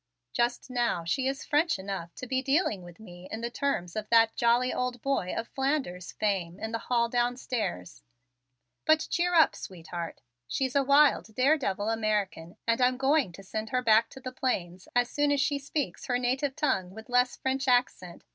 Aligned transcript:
Just 0.33 0.71
now 0.71 1.05
she 1.05 1.27
is 1.27 1.45
French 1.45 1.77
enough 1.77 2.11
to 2.15 2.25
be 2.25 2.41
dealing 2.41 2.81
with 2.81 2.99
me 2.99 3.27
in 3.29 3.41
the 3.41 3.51
terms 3.51 3.95
of 3.95 4.09
that 4.09 4.35
jolly 4.35 4.73
old 4.73 4.99
boy 5.03 5.31
of 5.37 5.47
Flanders 5.49 6.13
fame 6.13 6.59
in 6.59 6.71
the 6.71 6.79
hall 6.89 7.07
downstairs; 7.07 8.01
but 8.83 9.05
cheer 9.11 9.35
up, 9.35 9.55
sweetheart, 9.55 10.21
she's 10.47 10.75
a 10.75 10.81
wild, 10.81 11.35
daredevil 11.35 11.87
American 11.91 12.57
and 12.65 12.81
I'm 12.81 12.97
going 12.97 13.31
to 13.33 13.43
send 13.43 13.69
her 13.69 13.83
back 13.83 14.09
to 14.09 14.19
the 14.19 14.31
plains 14.31 14.87
as 14.95 15.07
soon 15.07 15.31
as 15.31 15.39
she 15.39 15.59
speaks 15.59 16.07
her 16.07 16.17
native 16.17 16.55
tongue 16.55 16.89
with 16.95 17.07
less 17.07 17.35
French 17.35 17.67
accent. 17.67 18.23